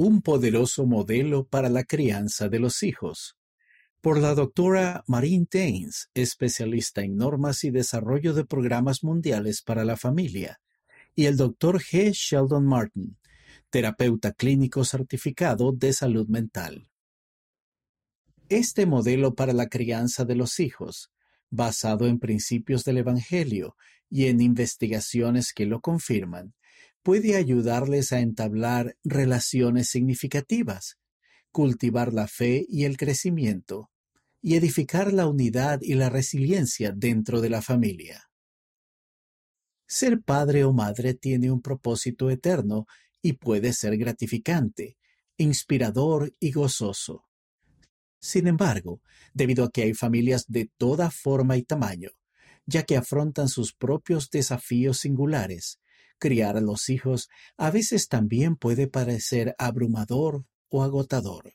Un 0.00 0.22
poderoso 0.22 0.86
modelo 0.86 1.48
para 1.48 1.68
la 1.68 1.82
crianza 1.82 2.48
de 2.48 2.60
los 2.60 2.84
hijos. 2.84 3.36
Por 4.00 4.20
la 4.20 4.36
doctora 4.36 5.02
Marine 5.08 5.46
Tains, 5.50 6.08
especialista 6.14 7.02
en 7.02 7.16
normas 7.16 7.64
y 7.64 7.72
desarrollo 7.72 8.32
de 8.32 8.44
programas 8.44 9.02
mundiales 9.02 9.60
para 9.60 9.84
la 9.84 9.96
familia, 9.96 10.60
y 11.16 11.24
el 11.24 11.36
doctor 11.36 11.82
G. 11.82 12.12
Sheldon 12.12 12.64
Martin, 12.64 13.18
terapeuta 13.70 14.30
clínico 14.30 14.84
certificado 14.84 15.72
de 15.72 15.92
salud 15.92 16.28
mental. 16.28 16.88
Este 18.48 18.86
modelo 18.86 19.34
para 19.34 19.52
la 19.52 19.66
crianza 19.66 20.24
de 20.24 20.36
los 20.36 20.60
hijos, 20.60 21.10
basado 21.50 22.06
en 22.06 22.20
principios 22.20 22.84
del 22.84 22.98
Evangelio 22.98 23.74
y 24.08 24.26
en 24.26 24.42
investigaciones 24.42 25.52
que 25.52 25.66
lo 25.66 25.80
confirman, 25.80 26.54
puede 27.02 27.36
ayudarles 27.36 28.12
a 28.12 28.20
entablar 28.20 28.96
relaciones 29.04 29.88
significativas, 29.88 30.98
cultivar 31.50 32.12
la 32.12 32.28
fe 32.28 32.66
y 32.68 32.84
el 32.84 32.96
crecimiento, 32.96 33.90
y 34.40 34.56
edificar 34.56 35.12
la 35.12 35.26
unidad 35.26 35.80
y 35.82 35.94
la 35.94 36.10
resiliencia 36.10 36.92
dentro 36.92 37.40
de 37.40 37.50
la 37.50 37.62
familia. 37.62 38.30
Ser 39.86 40.20
padre 40.22 40.64
o 40.64 40.72
madre 40.72 41.14
tiene 41.14 41.50
un 41.50 41.62
propósito 41.62 42.30
eterno 42.30 42.86
y 43.22 43.34
puede 43.34 43.72
ser 43.72 43.96
gratificante, 43.96 44.98
inspirador 45.38 46.34
y 46.38 46.52
gozoso. 46.52 47.24
Sin 48.20 48.48
embargo, 48.48 49.00
debido 49.32 49.64
a 49.64 49.70
que 49.70 49.82
hay 49.82 49.94
familias 49.94 50.44
de 50.48 50.70
toda 50.76 51.10
forma 51.10 51.56
y 51.56 51.62
tamaño, 51.62 52.10
ya 52.66 52.82
que 52.82 52.96
afrontan 52.96 53.48
sus 53.48 53.72
propios 53.72 54.30
desafíos 54.30 54.98
singulares, 54.98 55.80
criar 56.18 56.56
a 56.56 56.60
los 56.60 56.88
hijos 56.88 57.28
a 57.56 57.70
veces 57.70 58.08
también 58.08 58.56
puede 58.56 58.88
parecer 58.88 59.54
abrumador 59.58 60.44
o 60.68 60.82
agotador. 60.82 61.54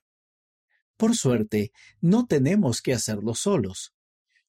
Por 0.98 1.16
suerte, 1.16 1.72
no 2.02 2.26
tenemos 2.26 2.82
que 2.82 2.94
hacerlo 2.94 3.36
solos. 3.36 3.94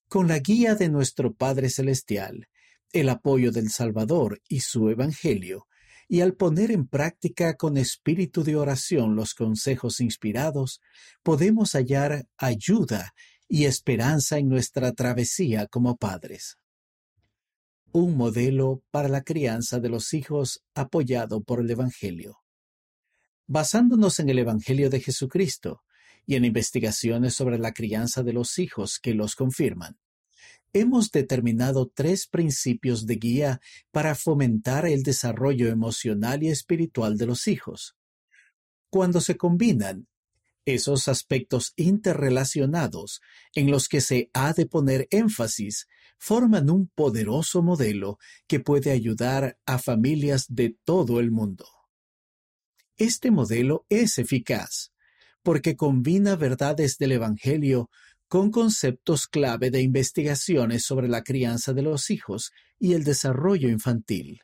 Con 0.08 0.28
la 0.28 0.39
guía 0.39 0.74
de 0.74 0.89
nuestro 0.89 1.34
Padre 1.34 1.70
Celestial, 1.70 2.48
el 2.92 3.08
apoyo 3.08 3.50
del 3.50 3.70
Salvador 3.70 4.41
y 4.48 4.61
su 4.61 4.89
Evangelio, 4.89 5.66
y 6.06 6.20
al 6.20 6.34
poner 6.34 6.70
en 6.70 6.86
práctica 6.86 7.55
con 7.56 7.77
espíritu 7.77 8.44
de 8.44 8.56
oración 8.56 9.17
los 9.17 9.34
consejos 9.34 10.00
inspirados, 10.00 10.80
podemos 11.22 11.72
hallar 11.72 12.27
ayuda 12.36 13.14
y 13.48 13.64
esperanza 13.64 14.39
en 14.39 14.48
nuestra 14.48 14.92
travesía 14.92 15.67
como 15.67 15.96
padres. 15.96 16.58
Un 17.97 18.17
modelo 18.17 18.83
para 18.91 19.09
la 19.09 19.23
crianza 19.23 19.78
de 19.78 19.89
los 19.89 20.14
hijos 20.14 20.64
apoyado 20.75 21.45
por 21.45 21.61
el 21.61 21.70
Evangelio. 21.70 22.41
Basándonos 23.47 24.19
en 24.19 24.31
el 24.31 24.41
Evangelio 24.41 24.91
de 24.91 24.98
Jesucristo 24.98 25.84
y 26.27 26.34
en 26.34 26.45
investigaciones 26.45 27.34
sobre 27.34 27.56
la 27.56 27.73
crianza 27.73 28.25
de 28.25 28.33
los 28.33 28.59
hijos 28.59 28.98
que 28.98 29.14
los 29.14 29.36
confirman, 29.36 29.97
hemos 30.73 31.12
determinado 31.12 31.86
tres 31.86 32.27
principios 32.27 33.06
de 33.06 33.14
guía 33.14 33.61
para 33.92 34.17
fomentar 34.17 34.86
el 34.86 35.05
desarrollo 35.05 35.69
emocional 35.69 36.42
y 36.42 36.48
espiritual 36.48 37.17
de 37.17 37.27
los 37.27 37.47
hijos. 37.47 37.95
Cuando 38.91 39.20
se 39.20 39.36
combinan 39.36 40.08
esos 40.64 41.06
aspectos 41.06 41.73
interrelacionados 41.77 43.20
en 43.55 43.70
los 43.70 43.86
que 43.86 44.01
se 44.01 44.31
ha 44.33 44.53
de 44.53 44.67
poner 44.67 45.06
énfasis, 45.12 45.86
forman 46.25 46.70
un 46.70 46.89
poderoso 46.89 47.62
modelo 47.62 48.19
que 48.47 48.58
puede 48.58 48.92
ayudar 48.92 49.58
a 49.67 49.78
familias 49.78 50.47
de 50.48 50.75
todo 50.83 51.20
el 51.20 51.30
mundo. 51.30 51.67
Este 52.97 53.30
modelo 53.30 53.84
es 53.91 54.17
eficaz 54.17 54.95
porque 55.42 55.77
combina 55.77 56.34
verdades 56.34 56.97
del 56.97 57.12
Evangelio 57.12 57.91
con 58.27 58.50
conceptos 58.50 59.27
clave 59.27 59.70
de 59.70 59.83
investigaciones 59.83 60.86
sobre 60.86 61.08
la 61.08 61.22
crianza 61.22 61.74
de 61.74 61.83
los 61.83 62.08
hijos 62.08 62.52
y 62.79 62.95
el 62.95 63.05
desarrollo 63.05 63.68
infantil. 63.68 64.41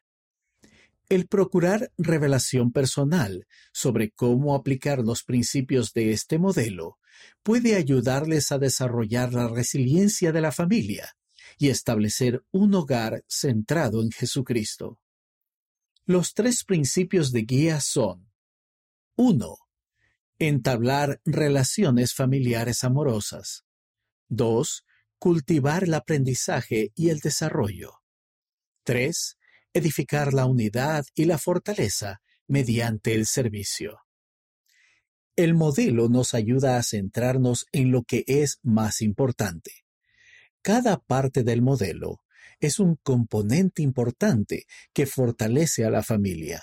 El 1.09 1.29
procurar 1.29 1.91
revelación 1.97 2.73
personal 2.73 3.47
sobre 3.73 4.11
cómo 4.11 4.55
aplicar 4.55 4.99
los 4.99 5.23
principios 5.25 5.95
de 5.95 6.13
este 6.13 6.39
modelo 6.39 6.99
puede 7.43 7.75
ayudarles 7.75 8.53
a 8.53 8.59
desarrollar 8.59 9.33
la 9.33 9.49
resiliencia 9.49 10.31
de 10.31 10.43
la 10.43 10.53
familia 10.53 11.15
y 11.61 11.69
establecer 11.69 12.43
un 12.53 12.75
hogar 12.75 13.23
centrado 13.29 14.01
en 14.01 14.11
Jesucristo. 14.11 14.99
Los 16.07 16.33
tres 16.33 16.65
principios 16.65 17.33
de 17.33 17.43
guía 17.43 17.81
son 17.83 18.33
1. 19.17 19.59
Entablar 20.39 21.21
relaciones 21.27 22.15
familiares 22.15 22.83
amorosas. 22.83 23.67
2. 24.29 24.87
Cultivar 25.19 25.85
el 25.85 25.93
aprendizaje 25.93 26.93
y 26.95 27.11
el 27.11 27.19
desarrollo. 27.19 27.93
3. 28.85 29.37
Edificar 29.75 30.33
la 30.33 30.47
unidad 30.47 31.05
y 31.15 31.27
la 31.27 31.37
fortaleza 31.37 32.23
mediante 32.49 33.13
el 33.13 33.27
servicio. 33.27 33.99
El 35.37 35.53
modelo 35.53 36.09
nos 36.09 36.33
ayuda 36.33 36.79
a 36.79 36.83
centrarnos 36.83 37.67
en 37.73 37.91
lo 37.91 38.03
que 38.05 38.25
es 38.27 38.61
más 38.63 39.03
importante. 39.03 39.85
Cada 40.63 40.99
parte 40.99 41.43
del 41.43 41.63
modelo 41.63 42.23
es 42.61 42.79
un 42.79 42.97
componente 42.97 43.83
importante 43.83 44.67
que 44.93 45.07
fortalece 45.07 45.85
a 45.85 45.91
la 45.91 46.03
familia. 46.03 46.63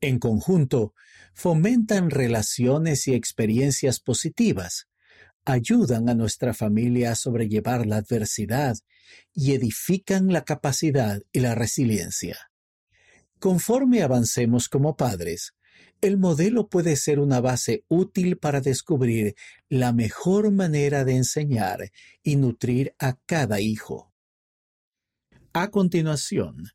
En 0.00 0.18
conjunto, 0.18 0.94
fomentan 1.34 2.10
relaciones 2.10 3.06
y 3.06 3.14
experiencias 3.14 4.00
positivas, 4.00 4.88
ayudan 5.44 6.08
a 6.08 6.14
nuestra 6.14 6.54
familia 6.54 7.12
a 7.12 7.14
sobrellevar 7.14 7.86
la 7.86 7.96
adversidad 7.96 8.76
y 9.32 9.52
edifican 9.52 10.32
la 10.32 10.44
capacidad 10.44 11.20
y 11.32 11.40
la 11.40 11.54
resiliencia. 11.54 12.38
Conforme 13.38 14.02
avancemos 14.02 14.68
como 14.68 14.96
padres, 14.96 15.52
el 16.00 16.18
modelo 16.18 16.68
puede 16.68 16.96
ser 16.96 17.20
una 17.20 17.40
base 17.40 17.84
útil 17.88 18.36
para 18.36 18.60
descubrir 18.60 19.34
la 19.68 19.92
mejor 19.92 20.50
manera 20.50 21.04
de 21.04 21.16
enseñar 21.16 21.92
y 22.22 22.36
nutrir 22.36 22.94
a 22.98 23.16
cada 23.26 23.60
hijo. 23.60 24.12
A 25.52 25.70
continuación, 25.70 26.68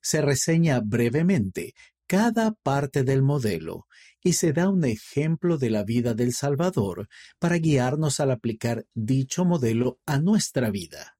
se 0.00 0.20
reseña 0.20 0.80
brevemente 0.80 1.74
cada 2.06 2.52
parte 2.52 3.02
del 3.04 3.22
modelo 3.22 3.86
y 4.22 4.34
se 4.34 4.52
da 4.52 4.68
un 4.68 4.84
ejemplo 4.84 5.56
de 5.58 5.70
la 5.70 5.82
vida 5.84 6.14
del 6.14 6.32
Salvador 6.32 7.08
para 7.38 7.58
guiarnos 7.58 8.18
al 8.20 8.30
aplicar 8.30 8.86
dicho 8.94 9.44
modelo 9.44 9.98
a 10.06 10.18
nuestra 10.18 10.70
vida. 10.70 11.18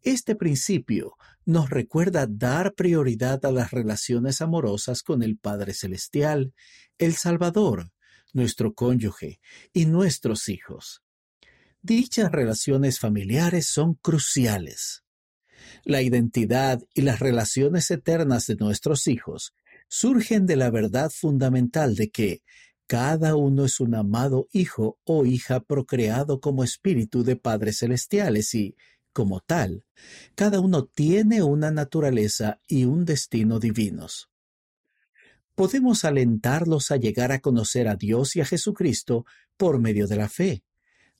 Este 0.03 0.35
principio 0.35 1.15
nos 1.45 1.69
recuerda 1.69 2.25
dar 2.27 2.73
prioridad 2.73 3.45
a 3.45 3.51
las 3.51 3.71
relaciones 3.71 4.41
amorosas 4.41 5.03
con 5.03 5.21
el 5.21 5.37
Padre 5.37 5.73
Celestial, 5.73 6.53
el 6.97 7.13
Salvador, 7.13 7.91
nuestro 8.33 8.73
cónyuge 8.73 9.39
y 9.73 9.85
nuestros 9.85 10.49
hijos. 10.49 11.03
Dichas 11.83 12.31
relaciones 12.31 12.99
familiares 12.99 13.65
son 13.65 13.95
cruciales. 13.95 15.03
La 15.83 16.03
identidad 16.03 16.79
y 16.93 17.01
las 17.01 17.19
relaciones 17.19 17.89
eternas 17.89 18.45
de 18.45 18.55
nuestros 18.55 19.07
hijos 19.07 19.55
surgen 19.87 20.45
de 20.45 20.57
la 20.57 20.69
verdad 20.69 21.09
fundamental 21.09 21.95
de 21.95 22.11
que 22.11 22.43
cada 22.85 23.35
uno 23.35 23.65
es 23.65 23.79
un 23.79 23.95
amado 23.95 24.47
hijo 24.51 24.99
o 25.05 25.25
hija 25.25 25.59
procreado 25.59 26.39
como 26.39 26.63
espíritu 26.63 27.23
de 27.23 27.35
padres 27.35 27.79
celestiales 27.79 28.53
y, 28.53 28.75
como 29.11 29.39
tal, 29.39 29.83
cada 30.35 30.59
uno 30.59 30.85
tiene 30.85 31.41
una 31.41 31.71
naturaleza 31.71 32.59
y 32.67 32.85
un 32.85 33.05
destino 33.05 33.59
divinos. 33.59 34.29
Podemos 35.55 36.05
alentarlos 36.05 36.91
a 36.91 36.97
llegar 36.97 37.31
a 37.31 37.39
conocer 37.39 37.87
a 37.87 37.95
Dios 37.95 38.35
y 38.35 38.41
a 38.41 38.45
Jesucristo 38.45 39.25
por 39.57 39.79
medio 39.79 40.05
de 40.05 40.17
la 40.17 40.29
fe, 40.29 40.63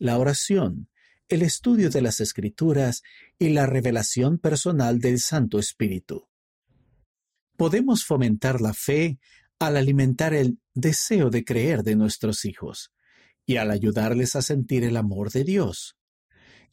la 0.01 0.17
oración, 0.17 0.89
el 1.29 1.43
estudio 1.43 1.91
de 1.91 2.01
las 2.01 2.21
Escrituras 2.21 3.03
y 3.37 3.49
la 3.49 3.67
revelación 3.67 4.39
personal 4.39 4.99
del 4.99 5.19
Santo 5.19 5.59
Espíritu. 5.59 6.27
Podemos 7.55 8.03
fomentar 8.03 8.61
la 8.61 8.73
fe 8.73 9.19
al 9.59 9.77
alimentar 9.77 10.33
el 10.33 10.57
deseo 10.73 11.29
de 11.29 11.45
creer 11.45 11.83
de 11.83 11.95
nuestros 11.95 12.45
hijos 12.45 12.91
y 13.45 13.57
al 13.57 13.69
ayudarles 13.69 14.35
a 14.35 14.41
sentir 14.41 14.83
el 14.85 14.97
amor 14.97 15.29
de 15.29 15.43
Dios 15.43 15.95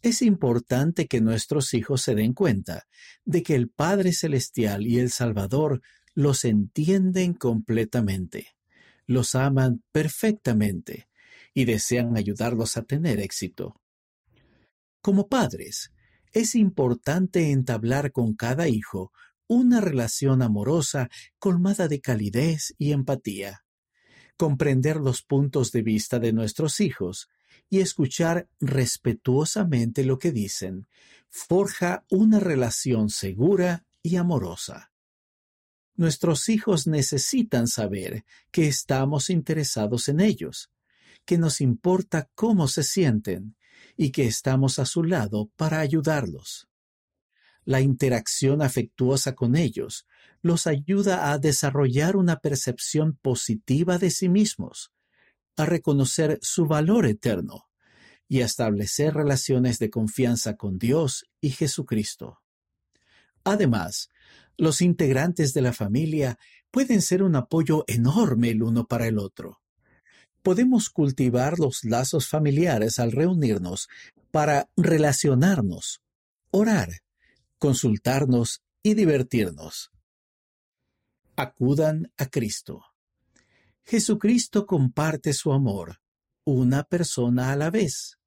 Es 0.01 0.23
importante 0.23 1.07
que 1.07 1.21
nuestros 1.21 1.75
hijos 1.75 2.01
se 2.01 2.15
den 2.15 2.33
cuenta 2.33 2.85
de 3.27 3.43
que 3.43 3.57
el 3.57 3.69
Padre 3.69 4.15
Celestial 4.15 4.87
y 4.87 5.01
el 5.01 5.11
Salvador 5.11 5.83
los 6.15 6.47
entienden 6.47 7.35
completamente, 7.35 8.55
los 9.07 9.35
aman 9.35 9.83
perfectamente 9.93 11.08
y 11.59 11.65
desean 11.65 12.17
ayudarlos 12.17 12.77
a 12.77 12.83
tener 12.83 13.19
éxito. 13.19 13.81
Como 15.03 15.27
padres, 15.27 15.91
es 16.31 16.55
importante 16.55 17.51
entablar 17.51 18.13
con 18.13 18.35
cada 18.35 18.69
hijo 18.69 19.11
una 19.49 19.81
relación 19.81 20.41
amorosa 20.41 21.09
colmada 21.41 21.89
de 21.89 22.01
calidez 22.01 22.77
y 22.79 22.93
empatía. 22.93 23.65
Comprender 24.37 24.99
los 24.99 25.23
puntos 25.23 25.73
de 25.73 25.83
vista 25.83 26.21
de 26.21 26.33
nuestros 26.33 26.79
hijos 26.79 27.29
y 27.69 27.81
escuchar 27.81 28.49
respetuosamente 28.61 30.05
lo 30.05 30.21
que 30.21 30.31
dicen 30.31 30.87
forja 31.29 32.05
una 32.09 32.39
relación 32.39 33.11
segura 33.11 33.85
y 34.01 34.15
amorosa. 34.15 34.93
Nuestros 35.97 36.49
hijos 36.51 36.87
necesitan 36.87 37.67
saber 37.67 38.25
que 38.53 38.69
estamos 38.69 39.29
interesados 39.29 40.07
en 40.07 40.21
ellos, 40.21 40.71
que 41.29 41.37
nos 41.37 41.61
importa 41.61 42.31
cómo 42.35 42.69
se 42.69 42.83
sienten 42.83 43.55
y 43.99 44.13
que 44.13 44.25
estamos 44.25 44.79
a 44.79 44.87
su 44.87 45.05
lado 45.05 45.51
para 45.57 45.79
ayudarlos. 45.81 46.71
La 47.67 47.83
interacción 47.83 48.63
afectuosa 48.63 49.35
con 49.35 49.55
ellos 49.55 50.07
los 50.41 50.67
ayuda 50.67 51.31
a 51.31 51.37
desarrollar 51.37 52.17
una 52.17 52.37
percepción 52.37 53.19
positiva 53.21 53.99
de 53.99 54.09
sí 54.11 54.31
mismos, 54.31 54.91
a 55.59 55.67
reconocer 55.67 56.39
su 56.41 56.67
valor 56.67 57.05
eterno 57.05 57.69
y 58.27 58.41
a 58.41 58.47
establecer 58.47 59.13
relaciones 59.13 59.79
de 59.79 59.91
confianza 59.91 60.57
con 60.57 60.79
Dios 60.79 61.27
y 61.43 61.51
Jesucristo. 61.51 62.39
Además, 63.45 64.09
los 64.57 64.81
integrantes 64.81 65.53
de 65.53 65.61
la 65.61 65.75
familia 65.75 66.39
pueden 66.71 67.03
ser 67.03 67.23
un 67.23 67.37
apoyo 67.37 67.85
enorme 67.87 68.49
el 68.49 68.63
uno 68.63 68.87
para 68.87 69.09
el 69.09 69.19
otro. 69.19 69.61
Podemos 70.43 70.91
cultivar 70.91 71.59
los 71.59 71.85
lazos 71.85 72.29
familiares 72.29 72.99
al 72.99 73.13
reunirnos 73.13 73.89
para 74.31 74.69
relacionarnos, 74.77 76.01
orar, 76.51 77.03
consultarnos 77.59 78.63
y 78.83 78.95
divertirnos. 78.95 79.91
Acudan 81.37 82.13
a 82.17 82.27
Cristo. 82.27 82.85
Jesucristo 83.85 84.67
comparte 84.67 85.33
su 85.33 85.53
amor, 85.53 86.01
una 86.45 86.85
persona 86.85 87.53
a 87.53 87.57
la 87.57 87.71
vez, 87.71 88.19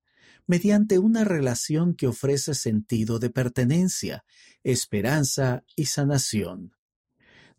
mediante 0.47 0.97
una 0.99 1.23
relación 1.23 1.95
que 1.95 2.07
ofrece 2.07 2.55
sentido 2.55 3.19
de 3.19 3.29
pertenencia, 3.29 4.25
esperanza 4.63 5.63
y 5.75 5.85
sanación. 5.85 6.75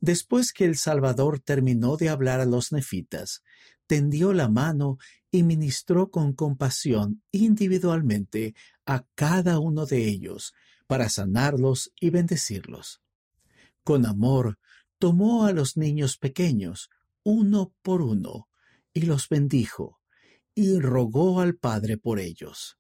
Después 0.00 0.52
que 0.52 0.64
el 0.64 0.76
Salvador 0.76 1.38
terminó 1.38 1.96
de 1.96 2.08
hablar 2.08 2.40
a 2.40 2.44
los 2.44 2.72
nefitas, 2.72 3.42
tendió 3.92 4.32
la 4.32 4.48
mano 4.48 4.96
y 5.30 5.42
ministró 5.42 6.10
con 6.10 6.32
compasión 6.32 7.22
individualmente 7.30 8.54
a 8.86 9.04
cada 9.14 9.58
uno 9.58 9.84
de 9.84 10.08
ellos 10.08 10.54
para 10.86 11.10
sanarlos 11.10 11.92
y 12.00 12.08
bendecirlos. 12.08 13.02
Con 13.84 14.06
amor, 14.06 14.58
tomó 14.98 15.44
a 15.44 15.52
los 15.52 15.76
niños 15.76 16.16
pequeños, 16.16 16.88
uno 17.22 17.74
por 17.82 18.00
uno, 18.00 18.48
y 18.94 19.02
los 19.02 19.28
bendijo, 19.28 20.00
y 20.54 20.78
rogó 20.78 21.42
al 21.42 21.56
Padre 21.56 21.98
por 21.98 22.18
ellos. 22.18 22.78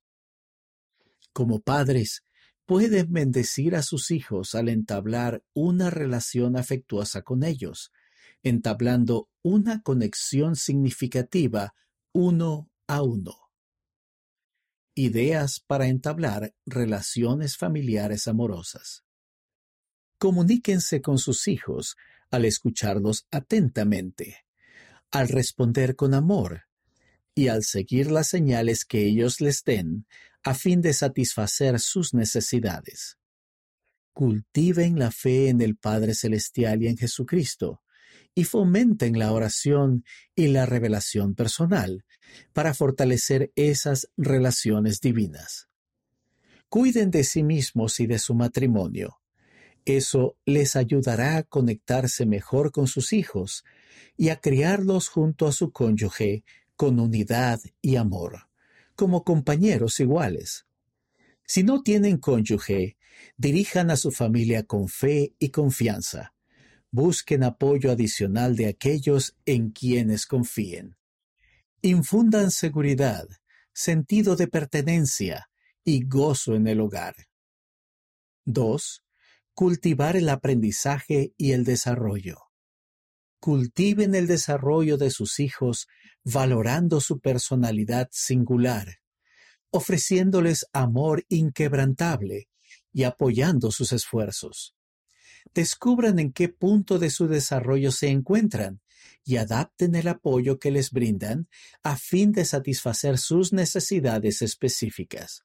Como 1.34 1.60
padres, 1.60 2.24
pueden 2.64 3.12
bendecir 3.12 3.76
a 3.76 3.82
sus 3.82 4.10
hijos 4.10 4.54
al 4.54 4.70
entablar 4.70 5.44
una 5.52 5.90
relación 5.90 6.56
afectuosa 6.56 7.20
con 7.20 7.44
ellos, 7.44 7.92
entablando 8.42 9.28
una 9.42 9.82
conexión 9.82 10.56
significativa 10.56 11.74
uno 12.12 12.70
a 12.86 13.02
uno. 13.02 13.50
Ideas 14.94 15.60
para 15.60 15.86
entablar 15.86 16.54
relaciones 16.66 17.56
familiares 17.56 18.28
amorosas. 18.28 19.04
Comuníquense 20.18 21.00
con 21.00 21.18
sus 21.18 21.48
hijos 21.48 21.96
al 22.30 22.44
escucharlos 22.44 23.26
atentamente, 23.30 24.44
al 25.10 25.28
responder 25.28 25.96
con 25.96 26.14
amor 26.14 26.64
y 27.34 27.48
al 27.48 27.62
seguir 27.64 28.10
las 28.10 28.28
señales 28.28 28.84
que 28.84 29.06
ellos 29.06 29.40
les 29.40 29.64
den 29.64 30.06
a 30.42 30.54
fin 30.54 30.82
de 30.82 30.92
satisfacer 30.92 31.78
sus 31.80 32.14
necesidades. 32.14 33.18
Cultiven 34.12 34.98
la 34.98 35.10
fe 35.10 35.48
en 35.48 35.60
el 35.60 35.76
Padre 35.76 36.14
Celestial 36.14 36.82
y 36.82 36.88
en 36.88 36.96
Jesucristo, 36.96 37.81
y 38.34 38.44
fomenten 38.44 39.18
la 39.18 39.32
oración 39.32 40.04
y 40.34 40.48
la 40.48 40.66
revelación 40.66 41.34
personal 41.34 42.04
para 42.52 42.74
fortalecer 42.74 43.52
esas 43.56 44.08
relaciones 44.16 45.00
divinas. 45.00 45.68
Cuiden 46.68 47.10
de 47.10 47.24
sí 47.24 47.42
mismos 47.42 48.00
y 48.00 48.06
de 48.06 48.18
su 48.18 48.34
matrimonio. 48.34 49.18
Eso 49.84 50.36
les 50.46 50.76
ayudará 50.76 51.36
a 51.36 51.42
conectarse 51.42 52.24
mejor 52.24 52.72
con 52.72 52.86
sus 52.86 53.12
hijos 53.12 53.64
y 54.16 54.30
a 54.30 54.36
criarlos 54.36 55.08
junto 55.08 55.46
a 55.46 55.52
su 55.52 55.72
cónyuge 55.72 56.44
con 56.76 56.98
unidad 57.00 57.60
y 57.80 57.96
amor 57.96 58.52
como 58.94 59.24
compañeros 59.24 60.00
iguales. 60.00 60.66
Si 61.44 61.62
no 61.62 61.82
tienen 61.82 62.18
cónyuge, 62.18 62.96
dirijan 63.36 63.90
a 63.90 63.96
su 63.96 64.10
familia 64.10 64.64
con 64.64 64.88
fe 64.88 65.34
y 65.38 65.50
confianza. 65.50 66.34
Busquen 66.94 67.42
apoyo 67.42 67.90
adicional 67.90 68.54
de 68.54 68.66
aquellos 68.66 69.34
en 69.46 69.70
quienes 69.70 70.26
confíen. 70.26 70.98
Infundan 71.80 72.50
seguridad, 72.50 73.26
sentido 73.72 74.36
de 74.36 74.46
pertenencia 74.46 75.48
y 75.84 76.06
gozo 76.06 76.54
en 76.54 76.66
el 76.66 76.80
hogar. 76.82 77.14
2. 78.44 79.02
Cultivar 79.54 80.16
el 80.16 80.28
aprendizaje 80.28 81.32
y 81.38 81.52
el 81.52 81.64
desarrollo. 81.64 82.36
Cultiven 83.40 84.14
el 84.14 84.26
desarrollo 84.26 84.98
de 84.98 85.10
sus 85.10 85.40
hijos 85.40 85.88
valorando 86.24 87.00
su 87.00 87.20
personalidad 87.20 88.08
singular, 88.12 88.98
ofreciéndoles 89.70 90.66
amor 90.74 91.24
inquebrantable 91.30 92.50
y 92.92 93.04
apoyando 93.04 93.70
sus 93.70 93.92
esfuerzos. 93.92 94.74
Descubran 95.54 96.18
en 96.18 96.32
qué 96.32 96.48
punto 96.48 96.98
de 96.98 97.10
su 97.10 97.28
desarrollo 97.28 97.92
se 97.92 98.08
encuentran 98.08 98.80
y 99.24 99.36
adapten 99.36 99.94
el 99.94 100.08
apoyo 100.08 100.58
que 100.58 100.70
les 100.70 100.90
brindan 100.90 101.48
a 101.82 101.96
fin 101.96 102.32
de 102.32 102.44
satisfacer 102.44 103.18
sus 103.18 103.52
necesidades 103.52 104.42
específicas. 104.42 105.44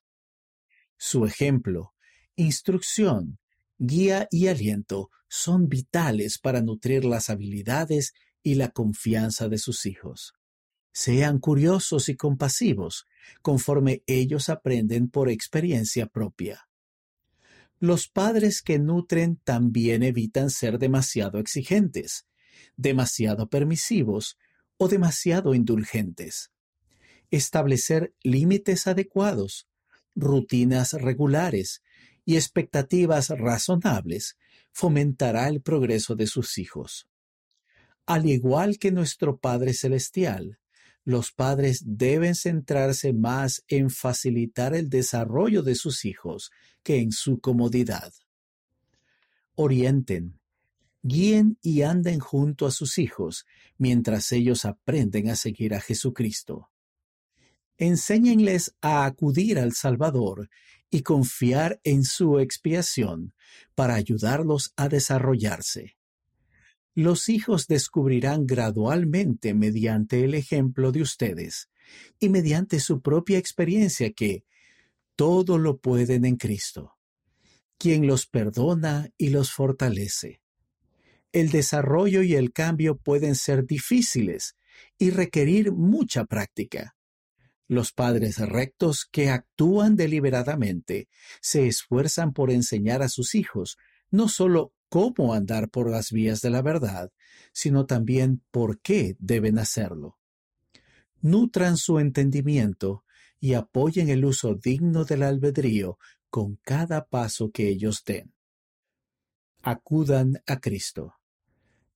Su 0.98 1.26
ejemplo, 1.26 1.94
instrucción, 2.36 3.40
guía 3.78 4.28
y 4.32 4.48
aliento 4.48 5.10
son 5.28 5.70
vitales 5.70 6.40
para 6.40 6.62
nutrir 6.62 7.06
las 7.06 7.30
habilidades 7.30 8.14
y 8.42 8.56
la 8.56 8.70
confianza 8.70 9.50
de 9.50 9.58
sus 9.58 9.86
hijos. 9.86 10.34
Sean 10.94 11.38
curiosos 11.40 12.10
y 12.10 12.16
compasivos, 12.16 13.06
conforme 13.42 14.04
ellos 14.08 14.50
aprenden 14.50 15.10
por 15.10 15.30
experiencia 15.30 16.08
propia. 16.08 16.67
Los 17.80 18.08
padres 18.08 18.62
que 18.62 18.80
nutren 18.80 19.38
también 19.44 20.02
evitan 20.02 20.50
ser 20.50 20.80
demasiado 20.80 21.40
exigentes, 21.40 22.26
demasiado 22.76 23.50
permisivos 23.50 24.38
o 24.78 24.88
demasiado 24.88 25.54
indulgentes. 25.54 26.52
Establecer 27.30 28.14
límites 28.24 28.88
adecuados, 28.88 29.68
rutinas 30.16 30.94
regulares 30.94 31.84
y 32.26 32.36
expectativas 32.36 33.30
razonables 33.30 34.38
fomentará 34.72 35.48
el 35.48 35.62
progreso 35.62 36.16
de 36.16 36.28
sus 36.28 36.58
hijos. 36.58 37.08
Al 38.06 38.26
igual 38.26 38.80
que 38.80 38.92
nuestro 38.92 39.38
Padre 39.38 39.74
Celestial, 39.74 40.60
los 41.08 41.32
padres 41.32 41.84
deben 41.86 42.36
centrarse 42.36 43.14
más 43.14 43.64
en 43.70 43.90
facilitar 43.90 44.76
el 44.76 44.90
desarrollo 44.90 45.64
de 45.64 45.74
sus 45.74 46.04
hijos 46.04 46.52
que 46.84 47.00
en 47.00 47.14
su 47.14 47.40
comodidad. 47.40 48.12
Orienten, 49.56 50.38
guíen 51.04 51.58
y 51.62 51.84
anden 51.84 52.20
junto 52.20 52.66
a 52.66 52.72
sus 52.72 52.98
hijos 52.98 53.46
mientras 53.78 54.34
ellos 54.34 54.66
aprenden 54.66 55.30
a 55.30 55.38
seguir 55.38 55.76
a 55.76 55.80
Jesucristo. 55.80 56.72
Enséñenles 57.78 58.76
a 58.82 59.06
acudir 59.06 59.60
al 59.60 59.72
Salvador 59.72 60.50
y 60.90 61.04
confiar 61.04 61.80
en 61.86 62.04
su 62.04 62.38
expiación 62.40 63.34
para 63.76 63.96
ayudarlos 63.96 64.74
a 64.76 64.90
desarrollarse 64.90 65.97
los 66.98 67.30
hijos 67.30 67.68
descubrirán 67.68 68.48
gradualmente 68.48 69.54
mediante 69.54 70.24
el 70.24 70.34
ejemplo 70.34 70.92
de 70.92 71.04
ustedes 71.04 71.70
y 72.20 72.30
mediante 72.30 72.80
su 72.80 73.04
propia 73.04 73.38
experiencia 73.38 74.12
que, 74.14 74.46
todo 75.16 75.60
lo 75.60 75.78
pueden 75.78 76.26
en 76.26 76.38
Cristo, 76.38 76.98
quien 77.78 78.08
los 78.08 78.26
perdona 78.26 79.12
y 79.16 79.30
los 79.30 79.52
fortalece. 79.52 80.42
El 81.32 81.52
desarrollo 81.52 82.24
y 82.24 82.34
el 82.34 82.52
cambio 82.52 82.98
pueden 82.98 83.36
ser 83.36 83.68
difíciles 83.68 84.56
y 84.98 85.12
requerir 85.12 85.72
mucha 85.72 86.26
práctica. 86.26 86.96
Los 87.68 87.94
padres 87.94 88.40
rectos 88.40 89.06
que 89.12 89.30
actúan 89.30 89.98
deliberadamente 89.98 91.10
se 91.42 91.68
esfuerzan 91.68 92.34
por 92.34 92.50
enseñar 92.50 93.04
a 93.04 93.10
sus 93.10 93.36
hijos 93.36 93.78
no 94.10 94.30
solo 94.30 94.74
cómo 94.90 95.34
andar 95.34 95.70
por 95.70 95.90
las 95.90 96.12
vías 96.12 96.42
de 96.42 96.50
la 96.50 96.62
verdad, 96.62 97.12
sino 97.52 97.86
también 97.86 98.44
por 98.52 98.80
qué 98.80 99.16
deben 99.20 99.60
hacerlo. 99.60 100.18
Nutran 101.22 101.78
su 101.78 102.00
entendimiento 102.00 103.04
y 103.40 103.54
apoyen 103.54 104.10
el 104.10 104.26
uso 104.26 104.56
digno 104.56 105.06
del 105.06 105.24
albedrío 105.24 105.98
con 106.30 106.58
cada 106.58 107.08
paso 107.08 107.52
que 107.52 107.68
ellos 107.68 108.04
den. 108.06 108.34
Acudan 109.62 110.42
a 110.46 110.60
Cristo. 110.60 111.16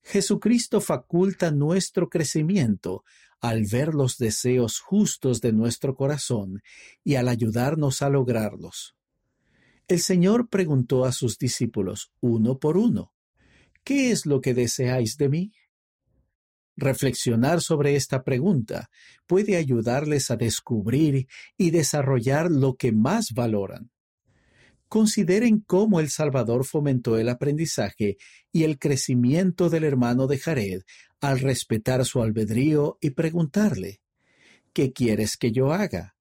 Jesucristo 0.04 0.82
faculta 0.82 1.52
nuestro 1.52 2.10
crecimiento 2.10 3.04
al 3.40 3.66
ver 3.66 3.94
los 3.94 4.18
deseos 4.18 4.80
justos 4.80 5.42
de 5.42 5.54
nuestro 5.54 5.96
corazón 5.96 6.62
y 7.04 7.16
al 7.16 7.28
ayudarnos 7.28 8.02
a 8.02 8.10
lograrlos. 8.10 8.96
El 9.92 10.00
Señor 10.00 10.48
preguntó 10.48 11.04
a 11.04 11.12
sus 11.12 11.38
discípulos 11.38 12.14
uno 12.22 12.60
por 12.60 12.78
uno, 12.78 13.12
¿qué 13.84 14.12
es 14.12 14.26
lo 14.26 14.40
que 14.40 14.54
deseáis 14.54 15.18
de 15.18 15.28
mí? 15.28 15.52
Reflexionar 16.78 17.60
sobre 17.60 17.98
esta 17.98 18.24
pregunta 18.24 18.90
puede 19.28 19.58
ayudarles 19.58 20.32
a 20.32 20.38
descubrir 20.38 21.28
y 21.58 21.72
desarrollar 21.72 22.50
lo 22.50 22.76
que 22.76 22.94
más 22.94 23.34
valoran. 23.34 23.92
Consideren 24.88 25.60
cómo 25.60 26.00
el 26.00 26.10
Salvador 26.10 26.64
fomentó 26.64 27.18
el 27.18 27.28
aprendizaje 27.28 28.16
y 28.50 28.64
el 28.64 28.80
crecimiento 28.80 29.70
del 29.70 29.84
hermano 29.84 30.26
de 30.26 30.40
Jared 30.40 30.84
al 31.20 31.42
respetar 31.42 32.06
su 32.06 32.22
albedrío 32.22 32.98
y 33.02 33.10
preguntarle, 33.10 34.00
¿qué 34.72 34.94
quieres 34.94 35.36
que 35.36 35.52
yo 35.52 35.74
haga? 35.74 36.16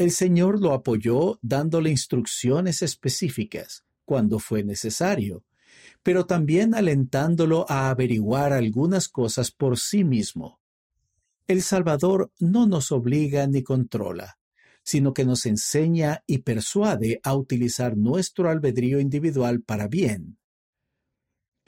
El 0.00 0.12
Señor 0.12 0.62
lo 0.62 0.72
apoyó 0.72 1.38
dándole 1.42 1.90
instrucciones 1.90 2.80
específicas 2.80 3.84
cuando 4.06 4.38
fue 4.38 4.64
necesario, 4.64 5.44
pero 6.02 6.24
también 6.24 6.74
alentándolo 6.74 7.66
a 7.68 7.90
averiguar 7.90 8.54
algunas 8.54 9.08
cosas 9.08 9.50
por 9.50 9.78
sí 9.78 10.02
mismo. 10.02 10.58
El 11.46 11.60
Salvador 11.60 12.32
no 12.38 12.66
nos 12.66 12.92
obliga 12.92 13.46
ni 13.46 13.62
controla, 13.62 14.38
sino 14.82 15.12
que 15.12 15.26
nos 15.26 15.44
enseña 15.44 16.24
y 16.26 16.38
persuade 16.38 17.20
a 17.22 17.34
utilizar 17.34 17.94
nuestro 17.98 18.48
albedrío 18.48 19.00
individual 19.00 19.60
para 19.60 19.86
bien. 19.86 20.38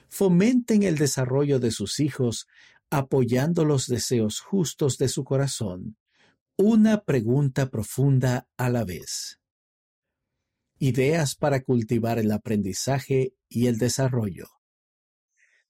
Fomenten 0.09 0.81
el 0.81 0.97
desarrollo 0.97 1.59
de 1.59 1.69
sus 1.69 1.99
hijos 1.99 2.47
apoyando 2.89 3.63
los 3.63 3.85
deseos 3.85 4.39
justos 4.39 4.97
de 4.97 5.07
su 5.07 5.23
corazón 5.23 5.97
una 6.65 7.03
pregunta 7.03 7.69
profunda 7.69 8.47
a 8.55 8.69
la 8.69 8.85
vez. 8.85 9.41
Ideas 10.79 11.35
para 11.35 11.61
cultivar 11.61 12.19
el 12.19 12.31
aprendizaje 12.31 13.33
y 13.49 13.67
el 13.67 13.77
desarrollo. 13.77 14.47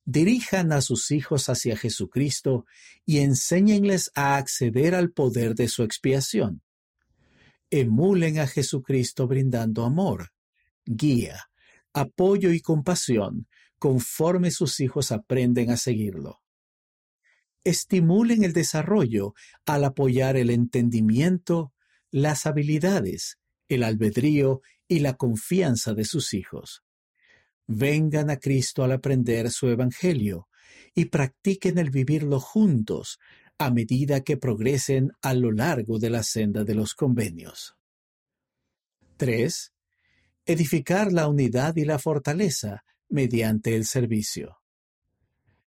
Dirijan 0.06 0.72
a 0.72 0.82
sus 0.82 1.10
hijos 1.10 1.50
hacia 1.50 1.76
Jesucristo 1.78 2.68
y 3.08 3.20
enséñenles 3.22 4.12
a 4.14 4.36
acceder 4.38 4.94
al 4.94 5.10
poder 5.10 5.56
de 5.56 5.68
su 5.68 5.82
expiación. 5.82 6.62
Emulen 7.72 8.38
a 8.38 8.46
Jesucristo 8.46 9.28
brindando 9.28 9.86
amor, 9.86 10.30
guía, 10.86 11.50
apoyo 11.92 12.52
y 12.52 12.60
compasión 12.60 13.48
conforme 13.80 14.52
sus 14.52 14.80
hijos 14.80 15.12
aprenden 15.12 15.72
a 15.72 15.78
seguirlo 15.78 16.43
estimulen 17.64 18.44
el 18.44 18.54
desarrollo 18.54 19.34
al 19.66 19.84
apoyar 19.86 20.38
el 20.38 20.50
entendimiento, 20.50 21.74
las 22.12 22.46
habilidades, 22.46 23.40
el 23.70 23.84
albedrío 23.84 24.62
y 24.88 25.00
la 25.00 25.14
confianza 25.14 25.94
de 25.94 26.06
sus 26.06 26.34
hijos. 26.34 26.84
Vengan 27.66 28.30
a 28.30 28.38
Cristo 28.38 28.84
al 28.84 28.92
aprender 28.92 29.50
su 29.50 29.68
Evangelio 29.68 30.48
y 30.94 31.06
practiquen 31.06 31.78
el 31.78 31.90
vivirlo 31.90 32.40
juntos 32.40 33.20
a 33.58 33.72
medida 33.72 34.22
que 34.22 34.38
progresen 34.38 35.12
a 35.22 35.34
lo 35.34 35.52
largo 35.52 36.00
de 36.00 36.10
la 36.10 36.24
senda 36.24 36.64
de 36.64 36.76
los 36.76 36.94
convenios. 36.94 37.76
3. 39.18 39.74
Edificar 40.46 41.14
la 41.14 41.28
unidad 41.28 41.76
y 41.78 41.86
la 41.86 42.00
fortaleza 42.00 42.84
mediante 43.10 43.76
el 43.76 43.86
servicio. 43.86 44.63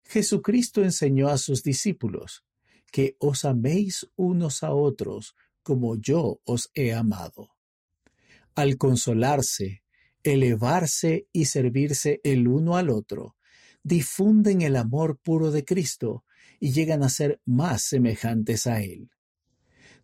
Jesucristo 0.08 0.82
enseñó 0.82 1.28
a 1.28 1.38
sus 1.38 1.62
discípulos 1.62 2.44
que 2.92 3.16
os 3.18 3.44
améis 3.44 4.08
unos 4.16 4.62
a 4.62 4.72
otros 4.72 5.34
como 5.62 5.96
yo 5.96 6.40
os 6.44 6.70
he 6.74 6.94
amado. 6.94 7.50
Al 8.54 8.78
consolarse, 8.78 9.82
elevarse 10.22 11.28
y 11.32 11.46
servirse 11.46 12.20
el 12.24 12.48
uno 12.48 12.76
al 12.76 12.90
otro, 12.90 13.36
difunden 13.82 14.62
el 14.62 14.76
amor 14.76 15.18
puro 15.18 15.50
de 15.50 15.64
Cristo 15.64 16.24
y 16.58 16.72
llegan 16.72 17.02
a 17.02 17.08
ser 17.08 17.40
más 17.44 17.82
semejantes 17.82 18.66
a 18.66 18.82
Él. 18.82 19.10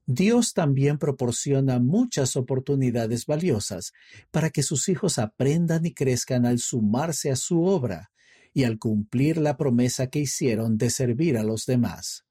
Dios 0.07 0.53
también 0.53 0.99
proporciona 0.99 1.79
muchas 1.79 2.37
oportunidades 2.37 3.27
valiosas 3.27 3.93
para 4.31 4.51
que 4.51 4.63
sus 4.63 4.89
hijos 4.89 5.19
aprendan 5.19 5.87
y 5.87 5.95
crezcan 5.95 6.45
al 6.45 6.59
sumarse 6.59 7.31
a 7.31 7.37
su 7.37 7.65
obra, 7.65 8.12
y 8.53 8.65
al 8.65 8.79
cumplir 8.79 9.39
la 9.39 9.57
promesa 9.57 10.09
que 10.09 10.21
hicieron 10.21 10.77
de 10.77 10.91
servir 10.91 11.39
a 11.39 11.45
los 11.45 11.67
demás. 11.67 12.25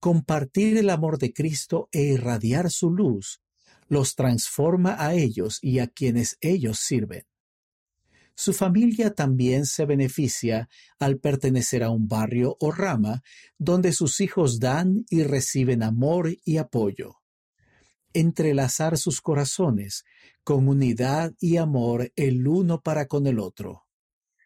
Compartir 0.00 0.76
el 0.76 0.90
amor 0.90 1.18
de 1.18 1.32
Cristo 1.32 1.88
e 1.92 2.02
irradiar 2.02 2.70
su 2.70 2.90
luz 2.90 3.40
los 3.88 4.14
transforma 4.14 4.96
a 4.98 5.14
ellos 5.14 5.58
y 5.62 5.78
a 5.78 5.86
quienes 5.86 6.36
ellos 6.40 6.78
sirven. 6.80 7.24
Su 8.34 8.52
familia 8.52 9.14
también 9.14 9.64
se 9.64 9.86
beneficia 9.86 10.68
al 10.98 11.18
pertenecer 11.18 11.84
a 11.84 11.90
un 11.90 12.08
barrio 12.08 12.56
o 12.60 12.72
rama 12.72 13.22
donde 13.58 13.92
sus 13.92 14.20
hijos 14.20 14.58
dan 14.58 15.04
y 15.08 15.22
reciben 15.22 15.82
amor 15.82 16.34
y 16.44 16.56
apoyo. 16.56 17.20
Entrelazar 18.12 18.98
sus 18.98 19.20
corazones 19.20 20.04
con 20.42 20.68
unidad 20.68 21.32
y 21.38 21.56
amor 21.56 22.12
el 22.16 22.46
uno 22.46 22.82
para 22.82 23.06
con 23.06 23.26
el 23.26 23.38
otro 23.38 23.84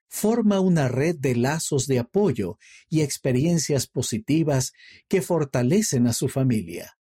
forma 0.09 0.59
una 0.59 0.89
red 0.89 1.17
de 1.17 1.37
lazos 1.37 1.87
de 1.87 1.99
apoyo 1.99 2.59
y 2.89 3.03
experiencias 3.03 3.87
positivas 3.87 4.73
que 5.07 5.23
fortalecen 5.23 6.07
a 6.07 6.13
su 6.13 6.29
familia. 6.29 6.99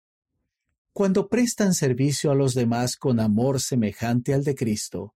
Cuando 0.93 1.27
prestan 1.27 1.73
servicio 1.73 2.31
a 2.31 2.35
los 2.35 2.53
demás 2.53 2.95
con 2.95 3.19
amor 3.19 3.59
semejante 3.61 4.33
al 4.33 4.43
de 4.43 4.55
Cristo, 4.55 5.15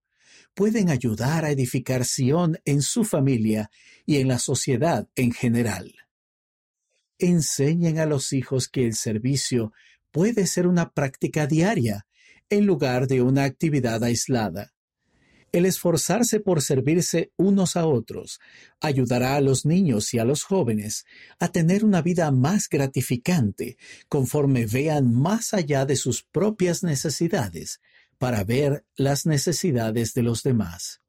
pueden 0.53 0.89
ayudar 0.89 1.45
a 1.45 1.51
edificar 1.51 2.05
Sion 2.05 2.57
en 2.65 2.81
su 2.81 3.03
familia 3.03 3.69
y 4.05 4.17
en 4.17 4.27
la 4.27 4.39
sociedad 4.39 5.07
en 5.15 5.31
general. 5.31 5.93
Enseñen 7.19 7.99
a 7.99 8.05
los 8.05 8.33
hijos 8.33 8.67
que 8.67 8.85
el 8.85 8.95
servicio 8.95 9.73
puede 10.11 10.47
ser 10.47 10.65
una 10.67 10.91
práctica 10.91 11.45
diaria 11.45 12.07
en 12.49 12.65
lugar 12.65 13.07
de 13.07 13.21
una 13.21 13.43
actividad 13.43 14.03
aislada 14.03 14.74
el 15.57 15.65
esforzarse 15.65 16.41
por 16.41 16.61
servirse 16.61 17.31
unos 17.37 17.77
a 17.77 17.87
otros 17.87 18.41
ayudará 18.81 19.37
a 19.37 19.41
los 19.41 19.65
niños 19.65 20.13
y 20.13 20.19
a 20.19 20.25
los 20.25 20.43
jóvenes 20.43 21.05
a 21.39 21.47
tener 21.47 21.85
una 21.85 22.01
vida 22.01 22.29
más 22.31 22.67
gratificante 22.67 23.77
conforme 24.09 24.65
vean 24.65 25.13
más 25.13 25.53
allá 25.53 25.85
de 25.85 25.95
sus 25.95 26.23
propias 26.23 26.83
necesidades 26.83 27.79
para 28.17 28.43
ver 28.43 28.85
las 28.97 29.25
necesidades 29.25 30.13
de 30.13 30.23
los 30.23 30.43
demás. 30.43 31.01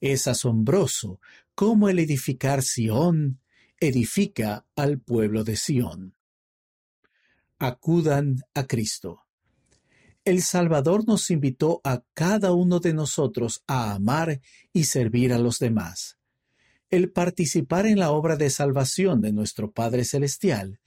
Es 0.00 0.28
asombroso 0.28 1.18
cómo 1.54 1.88
el 1.88 1.98
edificar 1.98 2.62
Sión 2.62 3.40
edifica 3.80 4.66
al 4.76 5.00
pueblo 5.00 5.44
de 5.44 5.56
Sión. 5.56 6.14
Acudan 7.58 8.36
a 8.52 8.66
Cristo. 8.66 9.27
El 10.28 10.42
Salvador 10.42 11.08
nos 11.08 11.30
invitó 11.30 11.80
a 11.84 12.04
cada 12.12 12.52
uno 12.52 12.80
de 12.80 12.92
nosotros 12.92 13.64
a 13.66 13.94
amar 13.94 14.42
y 14.74 14.84
servir 14.84 15.32
a 15.32 15.38
los 15.38 15.58
demás. 15.58 16.18
El 16.90 17.10
participar 17.10 17.86
en 17.86 17.98
la 17.98 18.10
obra 18.10 18.36
de 18.36 18.50
salvación 18.50 19.22
de 19.22 19.32
nuestro 19.32 19.72
Padre 19.72 20.04
Celestial 20.04 20.80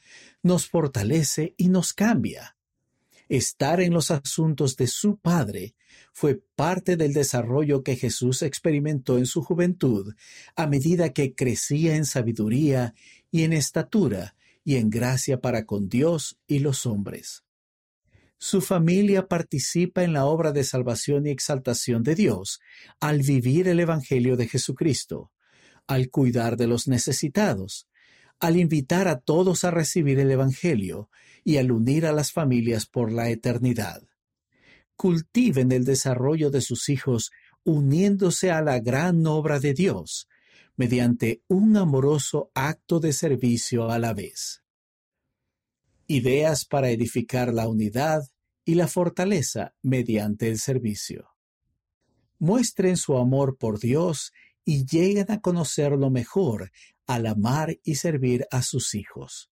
nos 0.44 0.68
fortalece 0.68 1.56
y 1.58 1.70
nos 1.70 1.92
cambia. 1.94 2.56
Estar 3.30 3.82
en 3.82 3.94
los 3.94 4.12
asuntos 4.12 4.78
de 4.78 4.86
su 4.86 5.18
Padre 5.18 5.74
fue 6.14 6.40
parte 6.56 6.96
del 6.96 7.12
desarrollo 7.12 7.82
que 7.82 7.96
Jesús 7.96 8.44
experimentó 8.44 9.18
en 9.18 9.26
su 9.26 9.42
juventud 9.42 10.14
a 10.56 10.68
medida 10.68 11.14
que 11.14 11.34
crecía 11.34 11.96
en 11.96 12.06
sabiduría 12.06 12.94
y 13.32 13.42
en 13.42 13.54
estatura 13.54 14.36
y 14.64 14.76
en 14.76 14.92
gracia 14.92 15.42
para 15.42 15.66
con 15.66 15.90
Dios 15.90 16.38
y 16.46 16.60
los 16.60 16.86
hombres 16.86 17.44
Su 18.44 18.62
familia 18.62 19.28
participa 19.28 20.04
en 20.04 20.14
la 20.14 20.26
obra 20.26 20.52
de 20.52 20.64
salvación 20.64 21.28
y 21.28 21.30
exaltación 21.30 22.02
de 22.02 22.16
Dios 22.16 22.60
al 23.00 23.22
vivir 23.22 23.68
el 23.68 23.80
Evangelio 23.80 24.36
de 24.36 24.48
Jesucristo, 24.48 25.32
al 25.86 26.10
cuidar 26.10 26.58
de 26.58 26.66
los 26.66 26.88
necesitados, 26.88 27.88
al 28.40 28.58
invitar 28.58 29.08
a 29.08 29.20
todos 29.20 29.64
a 29.64 29.70
recibir 29.70 30.20
el 30.20 30.32
Evangelio 30.32 31.12
y 31.44 31.58
al 31.58 31.72
unir 31.72 32.08
a 32.08 32.14
las 32.14 32.32
familias 32.32 32.88
por 32.88 33.12
la 33.12 33.30
eternidad. 33.30 34.02
Cultiven 34.96 35.72
el 35.72 35.86
desarrollo 35.86 36.50
de 36.50 36.62
sus 36.62 36.90
hijos 36.90 37.30
uniéndose 37.64 38.50
a 38.50 38.64
la 38.64 38.80
gran 38.80 39.24
obra 39.28 39.60
de 39.60 39.76
Dios 39.76 40.28
mediante 40.76 41.44
un 41.48 41.78
amoroso 41.78 42.50
acto 42.56 43.00
de 43.00 43.14
servicio 43.14 43.92
a 43.92 44.00
la 44.00 44.16
vez. 44.16 44.64
Ideas 46.08 46.66
para 46.66 46.90
edificar 46.90 47.54
la 47.54 47.70
unidad 47.70 48.24
y 48.66 48.76
la 48.76 48.88
fortaleza 48.88 49.74
mediante 49.82 50.48
el 50.48 50.60
servicio. 50.60 51.30
Muestren 52.40 52.98
su 52.98 53.18
amor 53.18 53.58
por 53.58 53.80
Dios 53.80 54.32
y 54.66 54.86
lleguen 54.86 55.32
a 55.32 55.42
conocerlo 55.42 56.10
mejor 56.10 56.72
al 57.08 57.26
amar 57.26 57.78
y 57.84 57.96
servir 57.96 58.46
a 58.52 58.62
sus 58.62 58.96
hijos. 58.96 59.52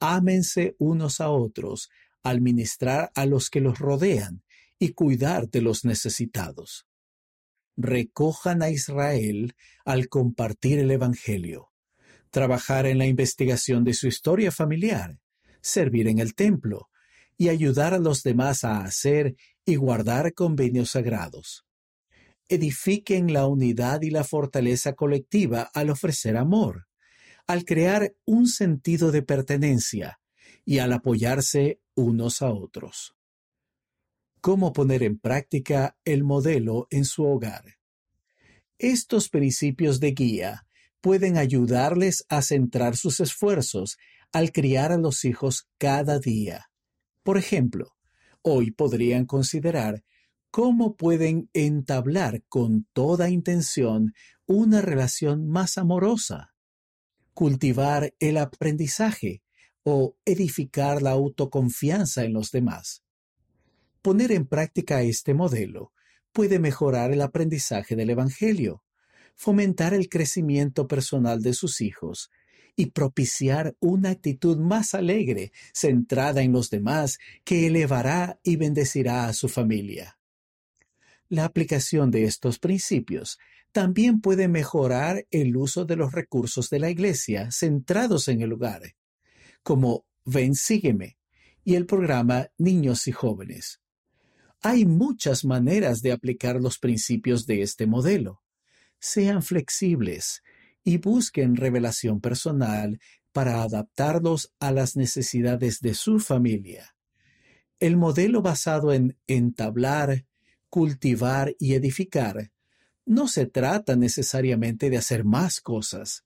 Ámense 0.00 0.74
unos 0.78 1.20
a 1.20 1.30
otros 1.30 1.90
al 2.22 2.40
ministrar 2.40 3.10
a 3.14 3.26
los 3.26 3.50
que 3.50 3.60
los 3.60 3.78
rodean 3.78 4.42
y 4.78 4.92
cuidar 4.92 5.48
de 5.50 5.60
los 5.60 5.84
necesitados. 5.84 6.86
Recojan 7.76 8.62
a 8.62 8.70
Israel 8.70 9.54
al 9.84 10.08
compartir 10.08 10.78
el 10.78 10.90
Evangelio, 10.90 11.70
trabajar 12.30 12.86
en 12.86 12.98
la 12.98 13.06
investigación 13.06 13.84
de 13.84 13.94
su 13.94 14.06
historia 14.06 14.50
familiar, 14.50 15.18
servir 15.60 16.08
en 16.08 16.18
el 16.18 16.34
templo 16.34 16.88
y 17.36 17.48
ayudar 17.48 17.94
a 17.94 17.98
los 17.98 18.22
demás 18.22 18.64
a 18.64 18.82
hacer 18.82 19.36
y 19.64 19.76
guardar 19.76 20.34
convenios 20.34 20.90
sagrados 20.90 21.64
edifiquen 22.48 23.32
la 23.32 23.46
unidad 23.46 24.02
y 24.02 24.10
la 24.10 24.24
fortaleza 24.24 24.94
colectiva 24.94 25.70
al 25.74 25.90
ofrecer 25.90 26.36
amor, 26.36 26.86
al 27.46 27.64
crear 27.64 28.14
un 28.24 28.48
sentido 28.48 29.10
de 29.12 29.22
pertenencia 29.22 30.20
y 30.64 30.78
al 30.78 30.92
apoyarse 30.92 31.80
unos 31.94 32.42
a 32.42 32.50
otros. 32.50 33.14
¿Cómo 34.40 34.72
poner 34.72 35.02
en 35.02 35.18
práctica 35.18 35.96
el 36.04 36.22
modelo 36.22 36.86
en 36.90 37.04
su 37.04 37.24
hogar? 37.24 37.76
Estos 38.78 39.28
principios 39.30 40.00
de 40.00 40.12
guía 40.12 40.66
pueden 41.00 41.38
ayudarles 41.38 42.24
a 42.28 42.42
centrar 42.42 42.96
sus 42.96 43.20
esfuerzos 43.20 43.96
al 44.32 44.52
criar 44.52 44.92
a 44.92 44.98
los 44.98 45.24
hijos 45.24 45.68
cada 45.78 46.18
día. 46.18 46.66
Por 47.24 47.38
ejemplo, 47.38 47.96
hoy 48.42 48.70
podrían 48.70 49.24
considerar 49.24 50.04
cómo 50.50 50.96
pueden 50.96 51.48
entablar 51.54 52.44
con 52.48 52.86
toda 52.92 53.30
intención 53.30 54.12
una 54.46 54.82
relación 54.82 55.48
más 55.48 55.78
amorosa, 55.78 56.54
cultivar 57.32 58.14
el 58.20 58.36
aprendizaje 58.36 59.42
o 59.82 60.16
edificar 60.26 61.02
la 61.02 61.12
autoconfianza 61.12 62.24
en 62.24 62.34
los 62.34 62.50
demás. 62.50 63.02
Poner 64.02 64.30
en 64.30 64.46
práctica 64.46 65.00
este 65.02 65.32
modelo 65.32 65.92
puede 66.30 66.58
mejorar 66.58 67.10
el 67.10 67.22
aprendizaje 67.22 67.96
del 67.96 68.10
Evangelio, 68.10 68.84
fomentar 69.34 69.94
el 69.94 70.10
crecimiento 70.10 70.86
personal 70.86 71.40
de 71.40 71.54
sus 71.54 71.80
hijos 71.80 72.30
y 72.76 72.86
propiciar 72.86 73.76
una 73.80 74.10
actitud 74.10 74.58
más 74.58 74.94
alegre, 74.94 75.52
centrada 75.72 76.42
en 76.42 76.52
los 76.52 76.70
demás, 76.70 77.18
que 77.44 77.66
elevará 77.66 78.38
y 78.42 78.56
bendecirá 78.56 79.26
a 79.26 79.32
su 79.32 79.48
familia. 79.48 80.18
La 81.28 81.44
aplicación 81.44 82.10
de 82.10 82.24
estos 82.24 82.58
principios 82.58 83.38
también 83.72 84.20
puede 84.20 84.46
mejorar 84.46 85.26
el 85.30 85.56
uso 85.56 85.84
de 85.84 85.96
los 85.96 86.12
recursos 86.12 86.70
de 86.70 86.78
la 86.78 86.90
Iglesia 86.90 87.50
centrados 87.50 88.28
en 88.28 88.40
el 88.40 88.50
lugar, 88.50 88.94
como 89.62 90.06
Ven, 90.24 90.54
sígueme 90.54 91.18
y 91.64 91.74
el 91.74 91.86
programa 91.86 92.48
Niños 92.56 93.06
y 93.08 93.12
Jóvenes. 93.12 93.80
Hay 94.62 94.86
muchas 94.86 95.44
maneras 95.44 96.00
de 96.02 96.12
aplicar 96.12 96.60
los 96.60 96.78
principios 96.78 97.46
de 97.46 97.62
este 97.62 97.86
modelo. 97.86 98.42
Sean 98.98 99.42
flexibles 99.42 100.42
y 100.84 100.98
busquen 100.98 101.56
revelación 101.56 102.20
personal 102.20 103.00
para 103.32 103.62
adaptarlos 103.62 104.52
a 104.60 104.70
las 104.70 104.96
necesidades 104.96 105.80
de 105.80 105.94
su 105.94 106.20
familia. 106.20 106.94
El 107.80 107.96
modelo 107.96 108.42
basado 108.42 108.92
en 108.92 109.16
entablar, 109.26 110.24
cultivar 110.68 111.56
y 111.58 111.74
edificar, 111.74 112.52
no 113.06 113.26
se 113.28 113.46
trata 113.46 113.96
necesariamente 113.96 114.88
de 114.88 114.96
hacer 114.96 115.24
más 115.24 115.60
cosas. 115.60 116.24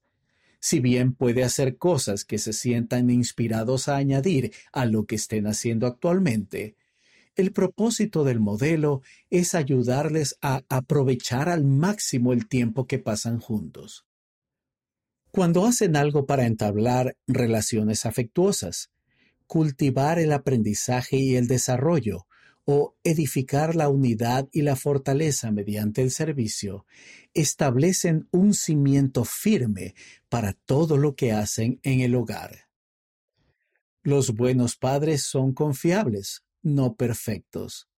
Si 0.59 0.79
bien 0.79 1.13
puede 1.13 1.43
hacer 1.43 1.77
cosas 1.77 2.25
que 2.25 2.37
se 2.37 2.53
sientan 2.53 3.09
inspirados 3.09 3.87
a 3.87 3.95
añadir 3.95 4.53
a 4.71 4.85
lo 4.85 5.05
que 5.05 5.15
estén 5.15 5.47
haciendo 5.47 5.87
actualmente, 5.87 6.75
el 7.35 7.53
propósito 7.53 8.25
del 8.25 8.39
modelo 8.39 9.01
es 9.29 9.55
ayudarles 9.55 10.37
a 10.41 10.63
aprovechar 10.67 11.47
al 11.47 11.63
máximo 11.63 12.33
el 12.33 12.47
tiempo 12.47 12.85
que 12.85 12.99
pasan 12.99 13.39
juntos. 13.39 14.05
Cuando 15.31 15.65
hacen 15.65 15.95
algo 15.95 16.25
para 16.25 16.45
entablar 16.45 17.15
relaciones 17.27 18.05
afectuosas, 18.05 18.89
cultivar 19.45 20.19
el 20.19 20.31
aprendizaje 20.31 21.17
y 21.17 21.35
el 21.35 21.47
desarrollo, 21.47 22.25
o 22.71 22.95
edificar 23.03 23.75
la 23.75 23.89
unidad 23.89 24.47
y 24.51 24.61
la 24.61 24.75
fortaleza 24.75 25.49
mediante 25.51 26.03
el 26.03 26.11
servicio, 26.11 26.85
establecen 27.33 28.27
un 28.31 28.53
cimiento 28.53 29.25
firme 29.25 29.95
para 30.29 30.53
todo 30.53 30.97
lo 30.97 31.15
que 31.15 31.31
hacen 31.31 31.79
en 31.81 32.01
el 32.01 32.13
hogar. 32.13 32.67
Los 34.03 34.35
buenos 34.35 34.75
padres 34.75 35.23
son 35.23 35.53
confiables, 35.53 36.43
no 36.61 36.93
perfectos. 36.93 37.89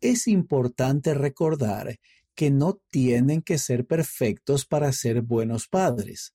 Es 0.00 0.26
importante 0.26 1.12
recordar 1.12 1.98
que 2.34 2.50
no 2.50 2.80
tienen 2.90 3.42
que 3.42 3.58
ser 3.58 3.86
perfectos 3.86 4.64
para 4.64 4.90
ser 4.92 5.20
buenos 5.20 5.68
padres. 5.68 6.32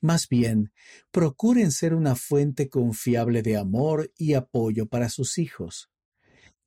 Más 0.00 0.28
bien, 0.28 0.72
procuren 1.10 1.72
ser 1.72 1.94
una 1.94 2.14
fuente 2.14 2.68
confiable 2.68 3.42
de 3.42 3.56
amor 3.56 4.12
y 4.16 4.34
apoyo 4.34 4.86
para 4.86 5.08
sus 5.08 5.38
hijos 5.38 5.90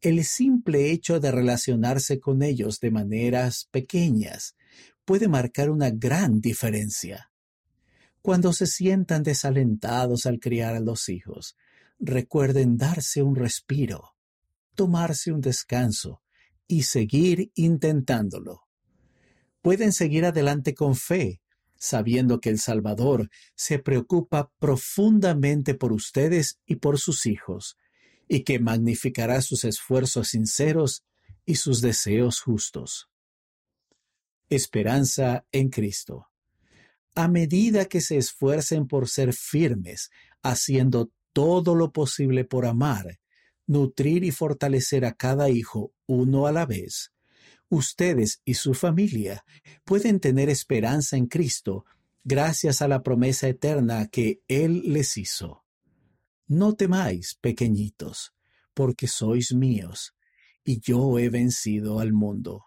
el 0.01 0.25
simple 0.25 0.91
hecho 0.91 1.19
de 1.19 1.31
relacionarse 1.31 2.19
con 2.19 2.41
ellos 2.41 2.79
de 2.79 2.89
maneras 2.89 3.67
pequeñas 3.69 4.55
puede 5.05 5.27
marcar 5.27 5.69
una 5.69 5.91
gran 5.91 6.41
diferencia. 6.41 7.31
Cuando 8.21 8.51
se 8.51 8.65
sientan 8.65 9.21
desalentados 9.21 10.25
al 10.25 10.39
criar 10.39 10.75
a 10.75 10.79
los 10.79 11.07
hijos, 11.07 11.55
recuerden 11.99 12.77
darse 12.77 13.21
un 13.21 13.35
respiro, 13.35 14.15
tomarse 14.75 15.31
un 15.31 15.41
descanso 15.41 16.23
y 16.67 16.83
seguir 16.83 17.51
intentándolo. 17.53 18.61
Pueden 19.61 19.93
seguir 19.93 20.25
adelante 20.25 20.73
con 20.73 20.95
fe, 20.95 21.41
sabiendo 21.81 22.39
que 22.39 22.51
el 22.51 22.59
Salvador 22.59 23.31
se 23.55 23.79
preocupa 23.79 24.51
profundamente 24.59 25.73
por 25.73 25.91
ustedes 25.91 26.59
y 26.67 26.75
por 26.75 26.99
sus 26.99 27.25
hijos, 27.25 27.75
y 28.27 28.43
que 28.43 28.59
magnificará 28.59 29.41
sus 29.41 29.65
esfuerzos 29.65 30.27
sinceros 30.27 31.03
y 31.43 31.55
sus 31.55 31.81
deseos 31.81 32.39
justos. 32.39 33.09
Esperanza 34.47 35.43
en 35.51 35.69
Cristo. 35.69 36.27
A 37.15 37.27
medida 37.27 37.85
que 37.85 37.99
se 37.99 38.17
esfuercen 38.17 38.87
por 38.87 39.09
ser 39.09 39.33
firmes, 39.33 40.11
haciendo 40.43 41.11
todo 41.33 41.73
lo 41.73 41.91
posible 41.91 42.45
por 42.45 42.67
amar, 42.67 43.19
nutrir 43.65 44.23
y 44.23 44.29
fortalecer 44.29 45.03
a 45.03 45.13
cada 45.13 45.49
hijo 45.49 45.95
uno 46.05 46.45
a 46.45 46.51
la 46.51 46.67
vez, 46.67 47.11
ustedes 47.71 48.41
y 48.45 48.53
su 48.55 48.75
familia 48.75 49.43
pueden 49.83 50.19
tener 50.19 50.49
esperanza 50.49 51.17
en 51.17 51.25
Cristo 51.25 51.85
gracias 52.23 52.81
a 52.81 52.87
la 52.87 53.01
promesa 53.01 53.47
eterna 53.47 54.07
que 54.07 54.43
Él 54.47 54.93
les 54.93 55.17
hizo. 55.17 55.63
No 56.47 56.75
temáis, 56.75 57.35
pequeñitos, 57.41 58.33
porque 58.73 59.07
sois 59.07 59.53
míos, 59.53 60.13
y 60.63 60.81
yo 60.81 61.17
he 61.17 61.29
vencido 61.29 61.99
al 61.99 62.13
mundo. 62.13 62.63